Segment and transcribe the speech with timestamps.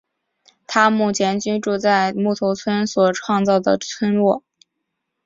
[0.65, 4.43] 他目前居住在木头村所创造的村落。